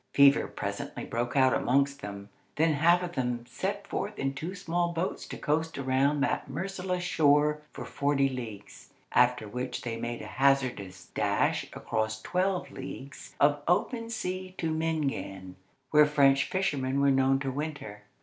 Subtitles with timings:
[0.15, 2.29] Fever presently broke out amongst them.
[2.55, 7.03] Then half of them set forth in two small boats to coast around that merciless
[7.03, 13.61] shore for forty leagues, after which they made a hazardous dash across twelve leagues of
[13.67, 15.55] open sea to Mingan,
[15.91, 18.01] where French fishermen were known to winter.